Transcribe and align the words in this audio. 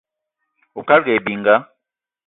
Oukalga 0.77 1.09
aye 1.11 1.23
bininga 1.25 1.55